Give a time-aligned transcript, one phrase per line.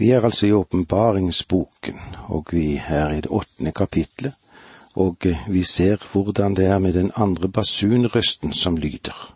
[0.00, 1.98] Vi er altså i åpenbaringsboken,
[2.32, 4.32] og vi er i det åttende kapitlet,
[4.96, 9.34] og vi ser hvordan det er med den andre basunrøsten som lyder.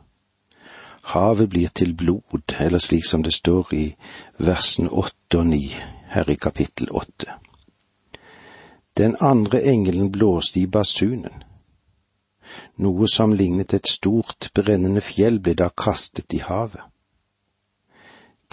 [1.03, 3.95] Havet blir til blod, eller slik som det står i
[4.39, 5.69] versen åtte og ni
[6.15, 7.29] her i kapittel åtte.
[8.97, 11.45] Den andre engelen blåste i basunen.
[12.77, 16.94] Noe som lignet et stort, brennende fjell ble da kastet i havet.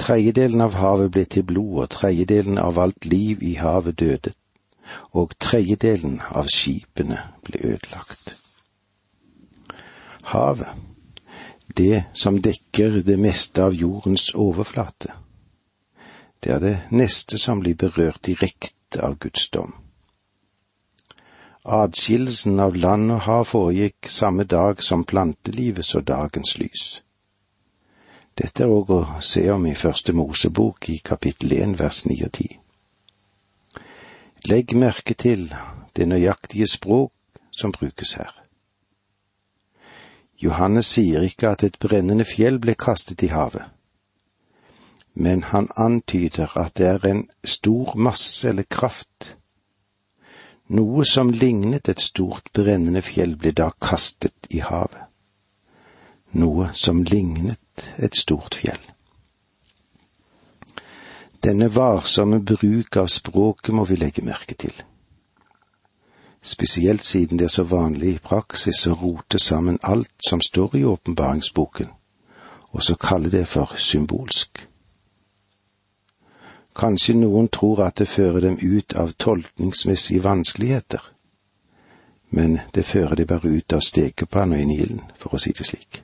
[0.01, 4.31] Tredjedelen av havet ble til blod, og tredjedelen av alt liv i havet døde,
[5.13, 8.31] og tredjedelen av skipene ble ødelagt.
[10.31, 10.71] Havet,
[11.77, 15.13] det som dekker det meste av jordens overflate,
[16.41, 19.75] det er det neste som blir berørt direkte av Guds dom.
[21.61, 27.03] Adskillelsen av land og hav foregikk samme dag som plantelivet så dagens lys.
[28.41, 32.31] Dette er òg å se om i Første Mosebok i kapittel 1 vers 9 og
[32.31, 32.55] 10.
[34.49, 35.43] Legg merke til
[35.93, 37.13] det nøyaktige språk
[37.53, 38.31] som brukes her.
[40.41, 43.67] Johannes sier ikke at et brennende fjell ble kastet i havet,
[45.13, 49.35] men han antyder at det er en stor masse eller kraft.
[50.73, 55.03] Noe som lignet et stort brennende fjell ble da kastet i havet.
[56.41, 57.61] Noe som lignet
[57.97, 58.81] et stort fjell.
[61.43, 64.73] Denne varsomme bruk av språket må vi legge merke til.
[66.41, 70.83] Spesielt siden det er så vanlig i praksis å rote sammen alt som står i
[70.85, 71.89] åpenbaringsboken,
[72.71, 74.67] og så kalle det for symbolsk.
[76.75, 81.01] Kanskje noen tror at det fører dem ut av tolkningsmessige vanskeligheter,
[82.29, 86.03] men det fører de bare ut av stekepanna i Nilen, for å si det slik.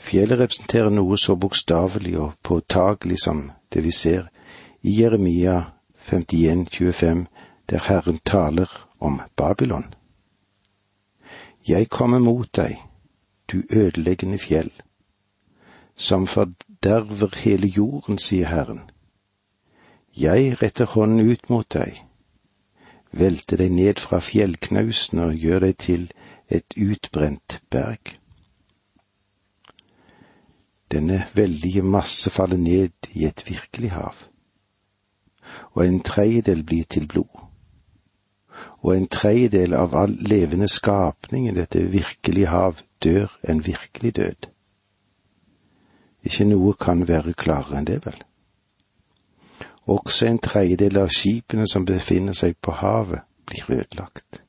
[0.00, 4.30] Fjellet representerer noe så bokstavelig og påtagelig som det vi ser
[4.82, 5.56] i Jeremia
[6.08, 7.26] 51, 25,
[7.70, 9.84] der Herren taler om Babylon.
[11.68, 12.78] Jeg kommer mot deg,
[13.52, 14.70] du ødeleggende fjell,
[15.96, 18.80] som forderver hele jorden, sier Herren.
[20.16, 22.00] Jeg retter hånden ut mot deg,
[23.12, 26.08] velter deg ned fra fjellknausen og gjør deg til
[26.48, 28.19] et utbrent berg.
[30.90, 34.14] Denne veldige masse faller ned i et virkelig hav,
[35.72, 37.46] og en tredjedel blir til blod.
[38.82, 44.48] Og en tredjedel av all levende skapning i dette virkelige hav dør en virkelig død.
[46.22, 48.18] Ikke noe kan være klarere enn det, vel.
[49.90, 54.42] Også en tredjedel av skipene som befinner seg på havet, blir ødelagt.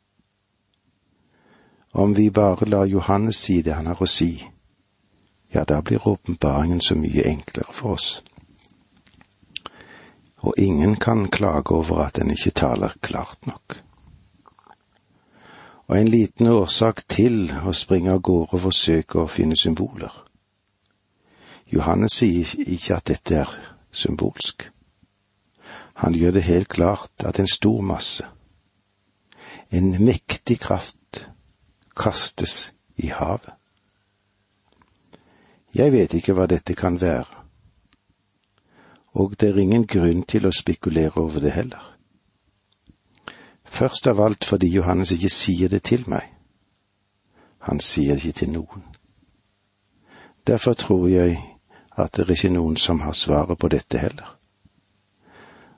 [1.94, 4.36] Om vi bare lar Johannes si det han har å si,
[5.54, 8.24] ja, da blir åpenbaringen så mye enklere for oss.
[10.38, 13.84] Og ingen kan klage over at den ikke taler klart nok.
[15.88, 20.14] Og en liten årsak til å springe av gårde og forsøke å finne symboler.
[21.72, 23.52] Johannes sier ikke at dette er
[23.92, 24.70] symbolsk.
[26.02, 28.26] Han gjør det helt klart at en stor masse,
[29.72, 31.30] en mektig kraft,
[31.96, 33.61] kastes i havet.
[35.76, 37.42] Jeg vet ikke hva dette kan være,
[39.14, 41.84] og det er ingen grunn til å spekulere over det heller.
[43.64, 46.28] Først av alt fordi Johannes ikke sier det til meg.
[47.68, 48.84] Han sier det ikke til noen.
[50.48, 51.40] Derfor tror jeg
[51.96, 54.36] at det er ikke noen som har svaret på dette heller.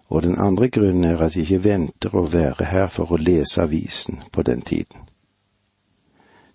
[0.10, 3.62] Og den andre grunnen er at jeg ikke venter å være her for å lese
[3.62, 5.03] avisen på den tiden.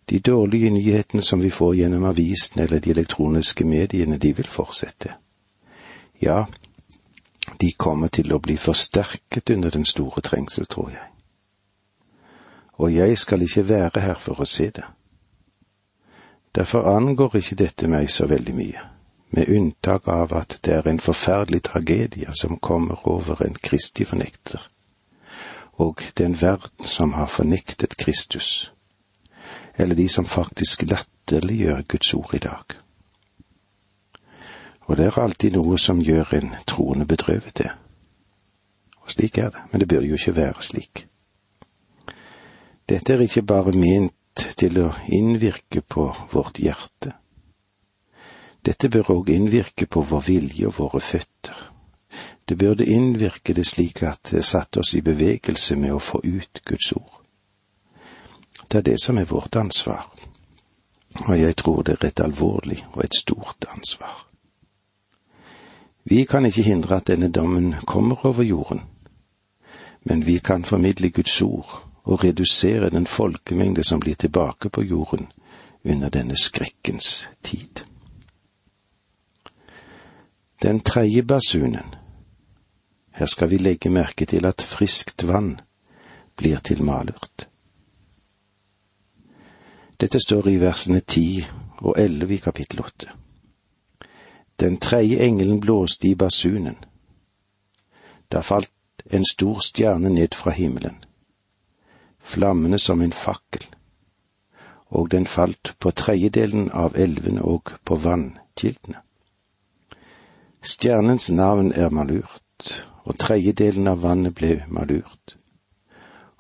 [0.09, 5.13] De dårlige nyhetene som vi får gjennom avisen eller de elektroniske mediene, de vil fortsette.
[6.23, 6.47] Ja,
[7.61, 11.05] de kommer til å bli forsterket under den store trengsel, tror jeg.
[12.79, 14.87] Og jeg skal ikke være her for å se det.
[16.55, 18.87] Derfor angår ikke dette meg så veldig mye,
[19.37, 24.65] med unntak av at det er en forferdelig tragedie som kommer over en kristig fornekter,
[25.77, 28.71] og den verden som har fornektet Kristus
[29.79, 32.77] eller de som faktisk latterliggjør Guds ord i dag.
[34.89, 37.71] Og det er alltid noe som gjør en troende bedrøvet, det.
[39.05, 41.05] Og slik er det, men det burde jo ikke være slik.
[42.89, 44.15] Dette er ikke bare ment
[44.57, 47.13] til å innvirke på vårt hjerte.
[48.65, 51.59] Dette bør òg innvirke på vår vilje og våre føtter.
[52.49, 56.63] Det burde innvirke det slik at det satte oss i bevegelse med å få ut
[56.65, 57.18] Guds ord.
[58.73, 60.11] Det er det som er vårt ansvar,
[61.29, 64.27] og jeg tror det er et alvorlig og et stort ansvar.
[66.05, 68.83] Vi kan ikke hindre at denne dommen kommer over jorden,
[70.05, 75.33] men vi kan formidle Guds ord og redusere den folkemengde som blir tilbake på jorden
[75.85, 77.85] under denne skrekkens tid.
[80.63, 81.95] Den tredje basunen.
[83.15, 85.61] Her skal vi legge merke til at friskt vann
[86.37, 87.49] blir til malurt.
[90.01, 91.43] Dette står i versene ti
[91.83, 93.11] og elleve i kapittel åtte.
[94.61, 96.77] Den tredje engelen blåste i basunen.
[98.31, 98.73] Da falt
[99.11, 100.97] en stor stjerne ned fra himmelen,
[102.19, 103.67] flammende som en fakkel,
[104.89, 109.03] og den falt på tredjedelen av elvene og på vannkildene.
[110.63, 115.37] Stjernens navn er malurt, og tredjedelen av vannet ble malurt,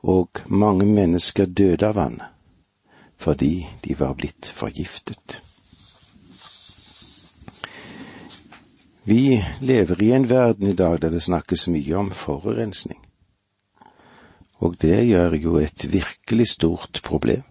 [0.02, 2.37] og mange mennesker døde av vannet,
[3.18, 5.40] fordi de var blitt forgiftet.
[9.04, 13.00] Vi lever i en verden i dag der det snakkes mye om forurensning,
[14.58, 17.42] og det gjør jo et virkelig stort problem.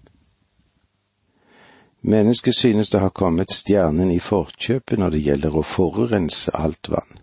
[2.01, 7.17] Mennesket synes det har kommet stjernen i forkjøpet når det gjelder å forurense alt vann.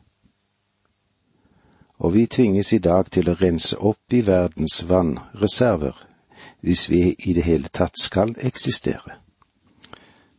[1.99, 5.94] Og vi tvinges i dag til å rense opp i verdens vannreserver
[6.61, 9.12] hvis vi i det hele tatt skal eksistere.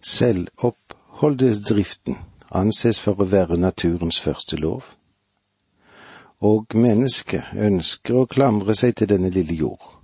[0.01, 2.17] Selvoppholdesdriften
[2.51, 4.83] anses for å være naturens første lov,
[6.41, 9.95] og mennesket ønsker å klamre seg til denne lille jord,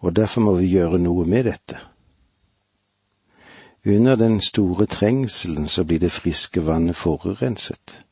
[0.00, 1.78] og derfor må vi gjøre noe med dette.
[3.86, 8.04] Under den store trengselen så blir det friske vannet forurenset.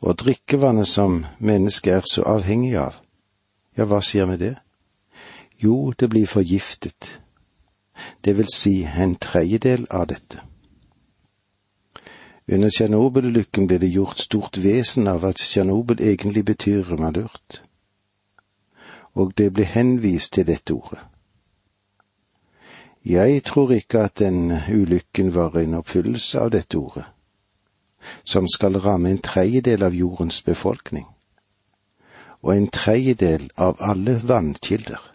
[0.00, 3.00] Og drikkevannet som mennesket er så avhengig av,
[3.76, 4.54] ja, hva sier vi det?
[5.64, 7.20] Jo, det blir forgiftet,
[8.24, 10.42] det vil si en tredjedel av dette.
[12.52, 17.62] Under Tsjernobyl-ulykken ble det gjort stort vesen av at Tsjernobyl egentlig betyr malurt,
[19.14, 21.00] og det ble henvist til dette ordet.
[23.04, 27.06] Jeg tror ikke at den ulykken var en oppfyllelse av dette ordet,
[28.24, 31.06] som skal ramme en tredjedel av jordens befolkning,
[32.42, 35.13] og en tredjedel av alle vannkilder.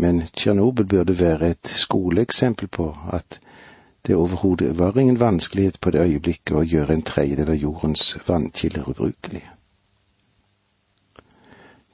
[0.00, 3.40] Men Tsjernobyl burde være et skoleeksempel på at
[4.06, 8.88] det overhodet var ingen vanskelighet på det øyeblikket å gjøre en tredjedel av jordens vannkilder
[8.88, 9.50] ubrukelige.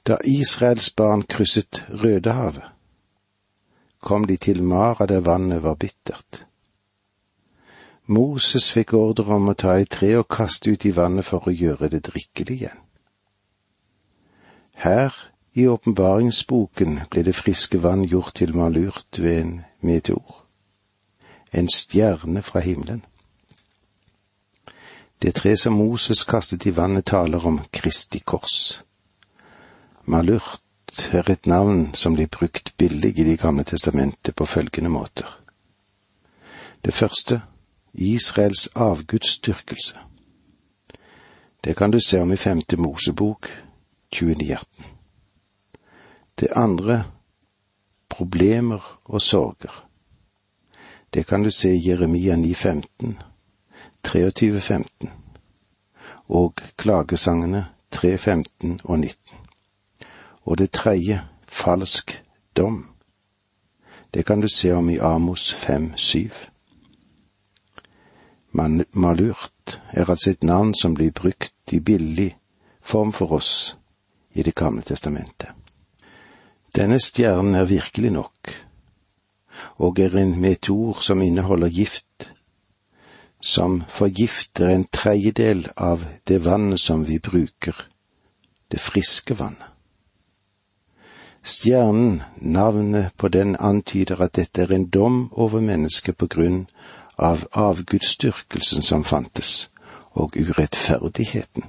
[0.07, 2.63] Da Israels barn krysset Rødehavet,
[3.99, 6.45] kom de til Mara der vannet var bittert.
[8.05, 11.51] Moses fikk ordre om å ta et tre og kaste ut i vannet for å
[11.51, 12.83] gjøre det drikkelig igjen.
[14.79, 15.11] Her
[15.57, 20.43] i åpenbaringsboken ble det friske vann gjort til malurt ved en meteor,
[21.51, 23.01] en stjerne fra himmelen.
[25.21, 28.83] Det tre som Moses kastet i vannet, taler om Kristi kors.
[30.05, 30.61] Malurt
[31.11, 35.39] er et navn som blir brukt billig i Det gamle testamentet på følgende måter.
[36.85, 37.41] Det første
[37.93, 39.97] Israels avgudsdyrkelse.
[41.63, 43.49] Det kan du se om i femte Mosebok
[44.11, 44.96] 2918.
[46.39, 47.03] Det andre
[48.09, 49.87] problemer og sorger.
[51.13, 53.17] Det kan du se i Jeremia 915,
[54.03, 55.09] 2315
[56.27, 59.15] og klagesangene 315 og 19.
[60.45, 62.23] Og det tredje, falsk
[62.57, 62.89] dom.
[64.13, 66.49] Det kan du se om i Amos 5-7.
[68.91, 72.37] Malurt er altså et navn som blir brukt i billig
[72.81, 73.77] form for oss
[74.33, 75.56] i Det gamle testamentet.
[76.77, 78.51] Denne stjernen er virkelig nok,
[79.81, 82.33] og er en meteor som inneholder gift,
[83.41, 87.73] som forgifter en tredjedel av det vannet som vi bruker,
[88.71, 89.73] det friske vannet.
[91.41, 96.67] Stjernen, navnet på den, antyder at dette er en dom over mennesket på grunn
[97.17, 99.69] av avgudsdyrkelsen som fantes,
[100.13, 101.65] og urettferdigheten.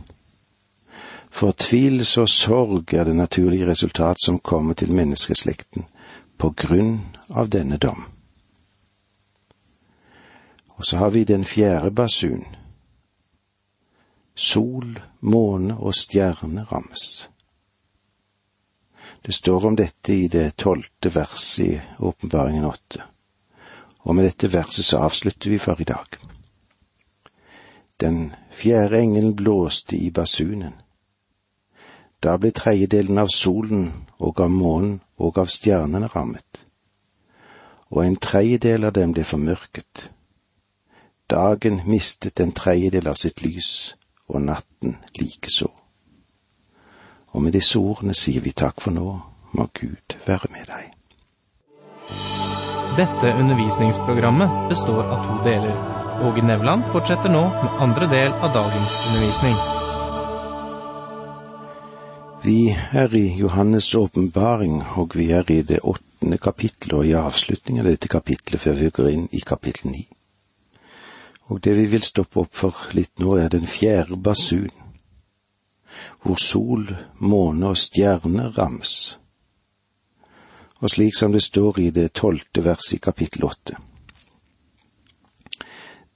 [1.30, 5.86] Fortvilelse og sorg er det naturlige resultat som kommer til menneskeslekten
[6.38, 8.04] på grunn av denne dom.
[10.78, 12.44] Og så har vi den fjerde basun.
[14.34, 17.28] Sol, måne og stjerne rammes.
[19.22, 23.02] Det står om dette i det tolvte verset i Åpenbaringen åtte.
[24.06, 26.06] Og med dette verset så avslutter vi for i dag.
[28.00, 30.72] Den fjerde engelen blåste i basunen.
[32.22, 33.84] Da ble tredjedelen av solen
[34.18, 36.64] og av månen og av stjernene rammet,
[37.94, 40.08] og en tredjedel av dem ble formørket.
[41.30, 43.94] Dagen mistet en tredjedel av sitt lys,
[44.28, 45.70] og natten likeså.
[47.32, 49.08] Og med disse ordene sier vi takk for nå,
[49.52, 50.94] må Gud være med deg.
[52.98, 55.76] Dette undervisningsprogrammet består av to deler.
[56.26, 59.87] Åge Nevland fortsetter nå med andre del av dagens undervisning.
[62.48, 67.84] Vi er i Johannes' åpenbaring, og vi er i det åttende kapittelet og i avslutningen
[67.84, 70.06] av dette kapittelet før vi går inn i kapittel ni.
[71.52, 74.72] Og det vi vil stoppe opp for litt nå, er den fjerde basun,
[76.24, 76.88] hvor sol,
[77.20, 79.18] måne og stjerner rams
[80.80, 83.76] og slik som det står i det tolvte verset i kapittel åtte.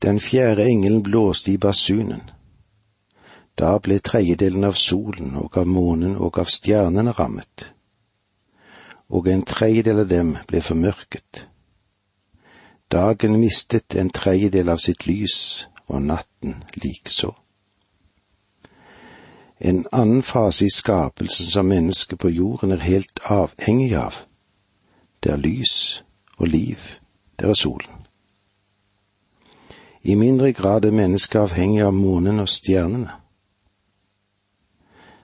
[0.02, 2.22] Den fjerde engelen blåste i basunen.
[3.58, 7.68] Da ble tredjedelen av solen og av månen og av stjernene rammet,
[9.12, 11.46] og en tredjedel av dem ble formørket.
[12.92, 17.34] Dagen mistet en tredjedel av sitt lys, og natten likeså.
[19.60, 24.24] En annen fase i skapelsen som mennesket på jorden er helt avhengig av,
[25.22, 26.02] det er lys
[26.38, 26.78] og liv,
[27.38, 28.00] det er solen.
[30.02, 33.21] I mindre grad er mennesket avhengig av månen og stjernene.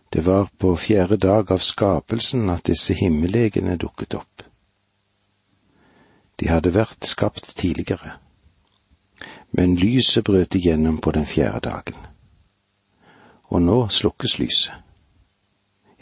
[0.08, 4.42] Det var på fjerde dag av skapelsen at disse himmellegene dukket opp.
[6.40, 8.14] De hadde vært skapt tidligere,
[9.50, 12.06] men lyset brøt igjennom på den fjerde dagen.
[13.48, 14.72] Og nå slukkes lyset.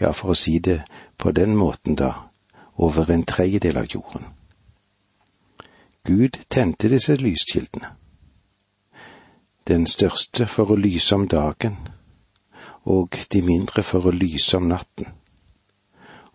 [0.00, 0.82] Ja, for å si det
[1.16, 2.12] på den måten, da,
[2.76, 4.26] over en tredjedel av jorden.
[6.04, 7.88] Gud tente disse lyskildene.
[9.66, 11.78] Den største for å lyse om dagen,
[12.86, 15.08] og de mindre for å lyse om natten,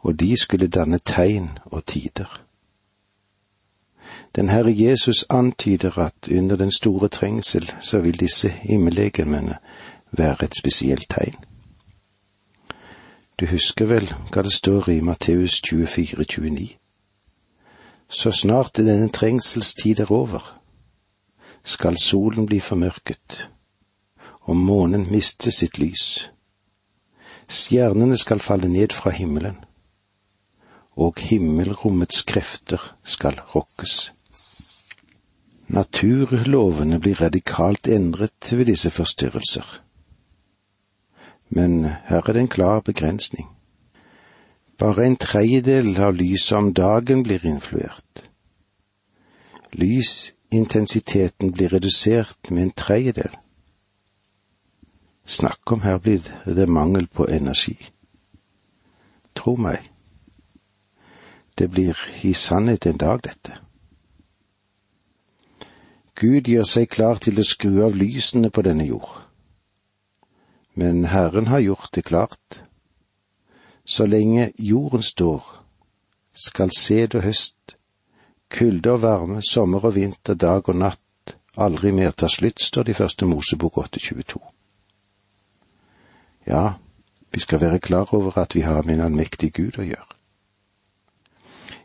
[0.04, 2.42] og de skulle danne tegn og tider.
[4.36, 9.58] Den Herre Jesus antyder at under den store trengsel så vil disse himmellegemene
[10.12, 11.36] være et spesielt tegn.
[13.40, 16.68] Du husker vel hva det står i Matteus 24, 29?
[18.10, 20.60] Så snart denne trengselstid er over,
[21.64, 23.50] skal solen bli formørket,
[24.42, 26.32] og månen miste sitt lys.
[27.52, 29.58] Stjernene skal falle ned fra himmelen,
[30.96, 34.12] og himmelrommets krefter skal rokkes.
[35.68, 39.82] Naturlovene blir radikalt endret ved disse forstyrrelser
[41.52, 43.48] men her er det en klar begrensning.
[44.80, 48.30] Bare en tredjedel av lyset om dagen blir influert.
[49.74, 53.36] Lysintensiteten blir redusert med en tredjedel.
[55.26, 57.78] Snakk om her blir det mangel på energi.
[59.36, 59.86] Tro meg,
[61.58, 63.58] det blir i sannhet en dag, dette.
[66.16, 69.22] Gud gjør seg klar til å skru av lysene på denne jord
[70.74, 72.64] men Herren har gjort det klart.
[73.86, 75.44] Så lenge jorden står,
[76.34, 77.76] skal sæd og høst,
[78.50, 82.96] kulde og varme, sommer og vinter, dag og natt, aldri mer ta slutt, står det
[82.96, 84.40] i første Mosebok 822.
[86.48, 86.74] Ja,
[87.32, 90.18] vi skal være klar over at vi har med en allmektig Gud å gjøre.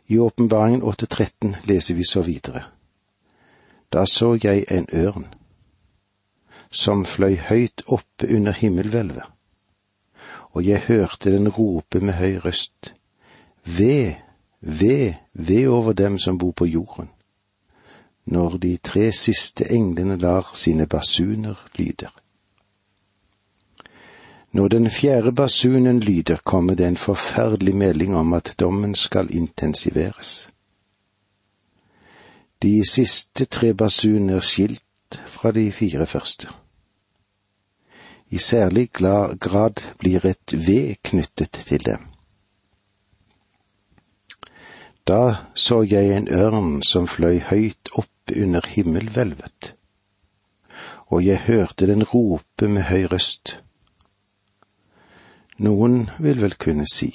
[0.07, 2.63] I åpenbaringen 8.13 leser vi så videre.
[3.93, 5.27] Da så jeg en ørn
[6.71, 9.23] som fløy høyt oppe under himmelhvelvet,
[10.51, 12.93] og jeg hørte den rope med høy røst,
[13.67, 14.13] Ved,
[14.61, 17.09] ved, ved over dem som bor på jorden,
[18.25, 22.13] når de tre siste englene lar sine basuner lyder.
[24.57, 30.49] Når den fjerde basunen lyder, kommer det en forferdelig melding om at dommen skal intensiveres.
[32.61, 36.47] De siste tre basuner er skilt fra de fire første.
[38.29, 42.09] I særlig grad blir et ved knyttet til dem.
[45.07, 49.75] Da så jeg en ørn som fløy høyt opp under himmelhvelvet,
[51.07, 53.61] og jeg hørte den rope med høy røst.
[55.57, 57.09] Noen vil vel kunne si,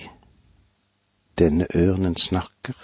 [1.38, 2.74] denne ørnen snakker.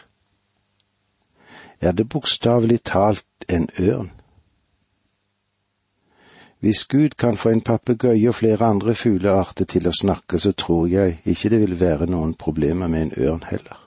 [1.81, 4.11] Er det bokstavelig talt en ørn?
[6.61, 10.87] Hvis Gud kan få en papegøye og flere andre fuglearter til å snakke, så tror
[10.91, 13.79] jeg ikke det vil være noen problemer med en ørn heller.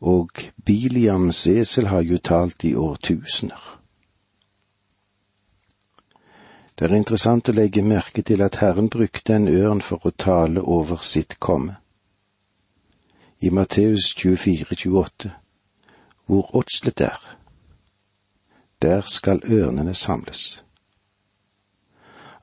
[0.00, 0.30] Og
[0.64, 3.75] Biliams esel har jo talt i årtusener.
[6.78, 10.60] Det er interessant å legge merke til at Herren brukte en ørn for å tale
[10.60, 11.78] over sitt komme.
[13.40, 15.30] I Matteus 24, 28,
[16.28, 17.22] hvor åtslet er,
[18.82, 20.62] der skal ørnene samles.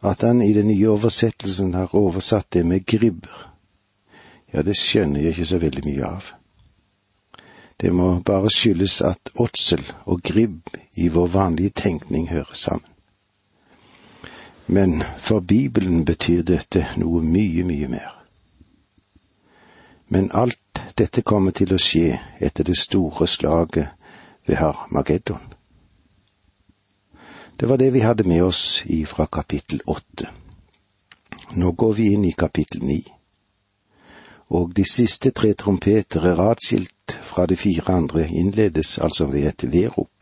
[0.01, 3.49] At han i den nye oversettelsen har oversatt det med gribber,
[4.53, 6.31] ja, det skjønner jeg ikke så veldig mye av.
[7.81, 12.92] Det må bare skyldes at åtsel og gribb i vår vanlige tenkning hører sammen.
[14.67, 18.11] Men for Bibelen betyr dette noe mye, mye mer.
[20.07, 23.89] Men alt dette kommer til å skje etter det store slaget
[24.45, 25.41] ved Harmageddon.
[27.59, 30.29] Det var det vi hadde med oss ifra kapittel åtte.
[31.53, 33.01] Nå går vi inn i kapittel ni.
[34.53, 39.65] Og de siste tre trompeter er atskilt fra de fire andre innledes altså ved et
[39.71, 40.12] vedrop.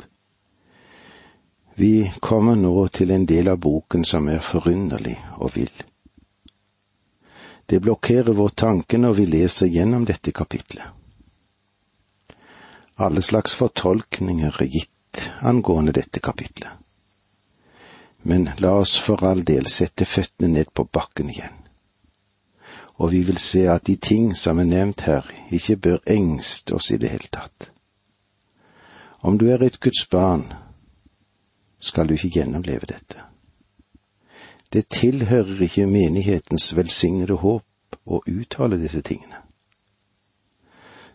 [1.75, 5.83] Vi kommer nå til en del av boken som er forunderlig og vill.
[7.65, 10.83] Det blokkerer vår tanke når vi leser gjennom dette kapitlet.
[12.95, 16.71] Alle slags fortolkninger er gitt angående dette kapitlet.
[18.21, 21.55] Men la oss for all del sette føttene ned på bakken igjen.
[23.01, 26.91] Og vi vil se at de ting som er nevnt her, ikke bør engste oss
[26.91, 27.71] i det hele tatt.
[29.21, 30.45] Om du er et Guds barn,
[31.81, 33.25] skal du ikke gjennomleve dette.
[34.73, 39.41] Det tilhører ikke menighetens velsignede håp å uttale disse tingene.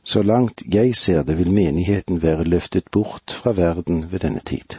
[0.04, 4.78] Så langt jeg ser det, vil menigheten være løftet bort fra verden ved denne tid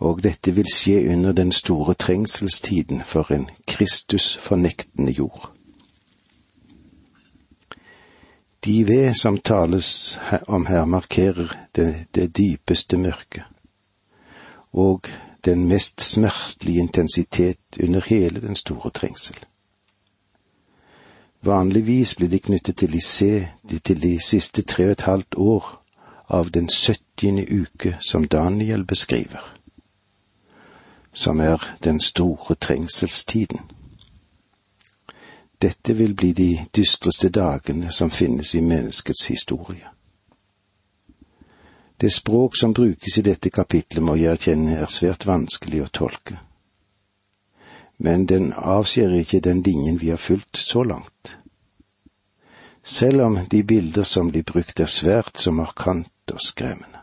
[0.00, 5.50] og dette vil skje under den store trengselstiden for en Kristus-fornektende jord.
[8.64, 13.44] De ved som tales om her, markerer det, det dypeste mørket
[14.72, 15.08] og
[15.44, 19.36] den mest smertelige intensitet under hele den store trengsel.
[21.42, 23.46] Vanligvis blir de knyttet til Lissé
[23.84, 25.82] til de siste tre og et halvt år
[26.28, 29.60] av den syttiende uke som Daniel beskriver
[31.12, 33.60] som er den store trengselstiden.
[35.62, 39.86] Dette vil bli de dystreste dagene som finnes i menneskets historie.
[42.00, 46.38] Det språk som brukes i dette kapitlet, må jeg erkjenne er svært vanskelig å tolke.
[48.00, 51.36] Men den avskjærer ikke den linjen vi har fulgt så langt.
[52.82, 57.02] Selv om de bilder som blir brukt er svært så markante og skremmende.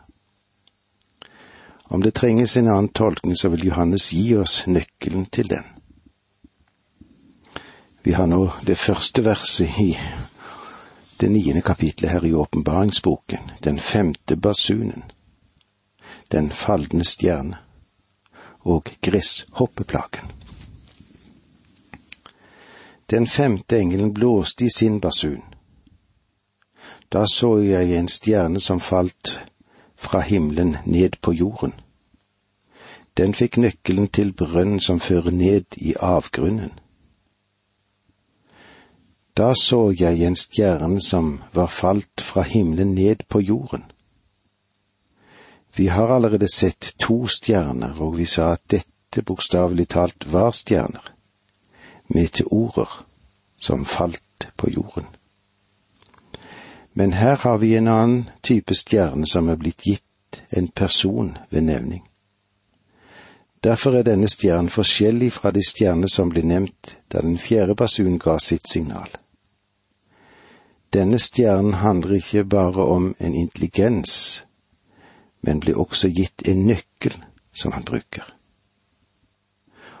[1.94, 5.64] Om det trenges en annen tolkning, så vil Johannes gi oss nøkkelen til den.
[8.02, 9.92] Vi har nå det første verset i
[11.20, 15.04] det niende kapitlet her i åpenbaringsboken, den femte basunen,
[16.32, 17.56] den falne stjerne
[18.60, 20.32] og gresshoppeplagen.
[23.10, 25.42] Den femte engelen blåste i sin basun.
[27.12, 29.40] Da så jeg en stjerne som falt
[29.96, 31.72] fra himmelen ned på jorden.
[33.16, 36.70] Den fikk nøkkelen til brønnen som fører ned i avgrunnen.
[39.38, 43.84] Da så jeg en stjerne som var falt fra himmelen ned på jorden.
[45.76, 51.12] Vi har allerede sett to stjerner, og vi sa at dette bokstavelig talt var stjerner,
[52.08, 53.04] meteorer,
[53.60, 55.06] som falt på jorden.
[56.92, 61.60] Men her har vi en annen type stjerne som er blitt gitt en person ved
[61.60, 62.02] nevning.
[63.64, 68.18] Derfor er denne stjernen forskjellig fra de stjernene som ble nevnt da den fjerde basun
[68.18, 69.08] ga sitt signal.
[70.92, 74.44] Denne stjernen handler ikke bare om en intelligens,
[75.40, 77.14] men blir også gitt en nøkkel
[77.52, 78.24] som han bruker.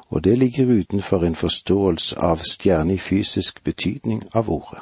[0.08, 4.80] Og det ligger utenfor en forståelse av stjerne i fysisk betydning av ordet.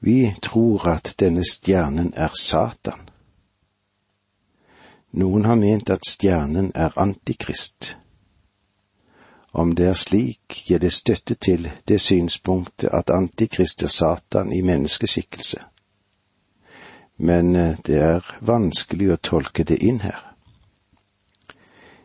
[0.00, 3.08] Vi tror at denne stjernen er Satan.
[5.12, 7.96] Noen har ment at stjernen er Antikrist.
[9.52, 14.62] Om det er slik, gir det støtte til det synspunktet at Antikrist er Satan i
[14.62, 15.60] menneskeskikkelse.
[17.16, 20.22] Men eh, det er vanskelig å tolke det inn her.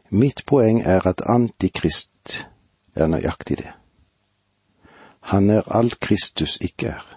[0.09, 2.43] Mitt poeng er at Antikrist
[2.95, 3.71] er nøyaktig det.
[5.31, 7.07] Han er alt Kristus ikke er.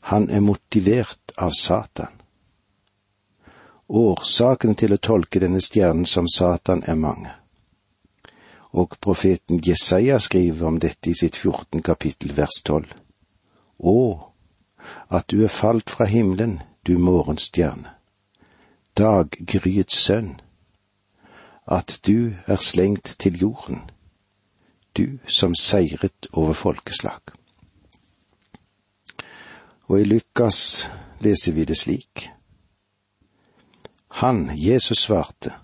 [0.00, 2.14] Han er motivert av Satan.
[3.88, 7.39] Årsakene til å tolke denne stjernen som Satan er mange.
[8.72, 12.86] Og profeten Jesaja skriver om dette i sitt 14 kapittel vers 12.
[13.78, 13.98] Å,
[15.10, 17.90] at du er falt fra himmelen, du morgenstjerne,
[18.96, 20.40] daggryets sønn,
[21.66, 23.82] at du er slengt til jorden,
[24.96, 27.20] du som seiret over folkeslag.
[29.90, 30.88] Og i Lukas
[31.20, 32.30] leser vi det slik.
[34.22, 35.54] Han, Jesus, svarte,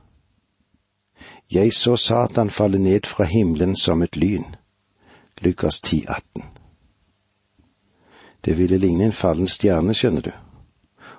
[1.53, 4.45] Jeg så Satan falle ned fra himmelen som et lyn.
[5.41, 6.43] Lukas 10, 18.
[8.45, 10.31] Det ville ligne en fallen stjerne, skjønner du,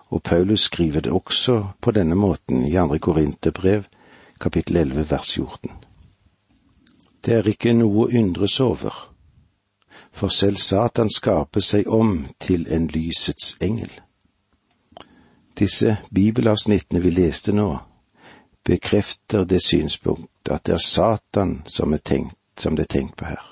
[0.09, 3.83] og Paulus skriver det også på denne måten i andre Korinterbrev,
[4.39, 5.71] kapittel 11, vers 14.
[7.25, 8.93] Det er ikke noe å undres over,
[10.11, 13.91] for selv Satan skaper seg om til en lysets engel.
[15.59, 17.77] Disse bibelavsnittene vi leste nå,
[18.67, 23.25] bekrefter det synspunkt at det er Satan som, er tenkt, som det er tenkt på
[23.25, 23.43] her.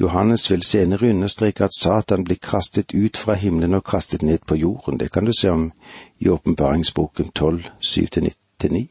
[0.00, 4.56] Johannes vil senere understreke at Satan blir kastet ut fra himmelen og kastet ned på
[4.56, 4.98] jorden.
[4.98, 5.72] Det kan du se om
[6.18, 8.86] i åpenbaringsboken 12, 7-9.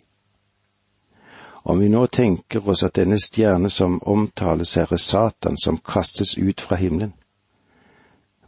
[1.63, 6.37] Om vi nå tenker oss at denne stjerne som omtales her er Satan som kastes
[6.37, 7.13] ut fra himmelen,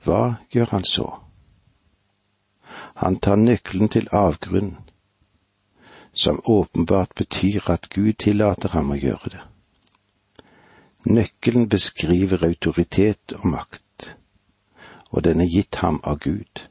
[0.03, 1.09] hva gjør han så?
[2.95, 4.77] Han tar nøkkelen til avgrunnen,
[6.13, 9.41] som åpenbart betyr at Gud tillater ham å gjøre det.
[11.03, 14.15] Nøkkelen beskriver autoritet og makt,
[15.11, 16.67] og den er gitt ham av Gud.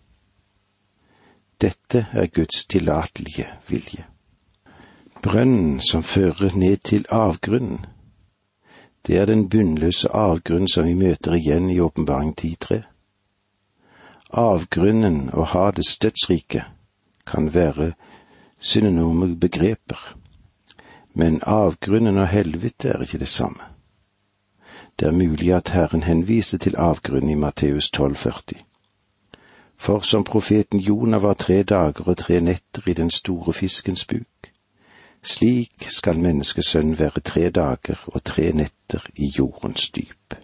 [1.61, 4.07] Dette er Guds tillatelige vilje.
[5.23, 7.85] Brønnen som fører ned til avgrunnen,
[9.07, 12.83] det er den bunnløse avgrunnen som vi møter igjen i Åpenbaring 10.3.
[14.31, 16.65] Avgrunnen og Hades dødsrike
[17.27, 17.93] kan være
[18.63, 20.01] synonyme begreper,
[21.15, 23.69] men avgrunnen og helvete er ikke det samme.
[24.99, 28.63] Det er mulig at Herren henviste til avgrunnen i Matteus 12,40.
[29.77, 34.53] For som profeten Jonah var tre dager og tre netter i den store fiskens buk,
[35.23, 40.43] slik skal menneskesønnen være tre dager og tre netter i jordens dyp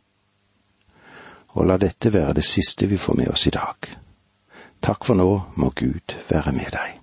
[1.59, 3.91] og la dette være det siste vi får med oss i dag.
[4.83, 6.98] Takk for nå, må Gud være med deg.